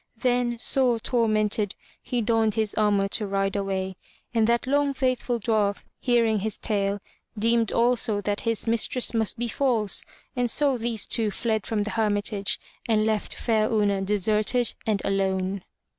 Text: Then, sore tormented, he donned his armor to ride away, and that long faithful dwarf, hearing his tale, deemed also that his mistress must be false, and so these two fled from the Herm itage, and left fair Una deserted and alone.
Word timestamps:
Then, 0.17 0.57
sore 0.57 0.99
tormented, 0.99 1.75
he 2.01 2.21
donned 2.21 2.55
his 2.55 2.73
armor 2.73 3.07
to 3.09 3.27
ride 3.27 3.55
away, 3.55 3.97
and 4.33 4.47
that 4.47 4.65
long 4.65 4.95
faithful 4.95 5.39
dwarf, 5.39 5.83
hearing 5.99 6.39
his 6.39 6.57
tale, 6.57 6.99
deemed 7.37 7.71
also 7.71 8.19
that 8.21 8.39
his 8.41 8.65
mistress 8.65 9.13
must 9.13 9.37
be 9.37 9.47
false, 9.47 10.03
and 10.35 10.49
so 10.49 10.75
these 10.75 11.05
two 11.05 11.29
fled 11.29 11.67
from 11.67 11.83
the 11.83 11.91
Herm 11.91 12.15
itage, 12.15 12.57
and 12.89 13.05
left 13.05 13.35
fair 13.35 13.71
Una 13.71 14.01
deserted 14.01 14.73
and 14.87 15.03
alone. 15.05 15.61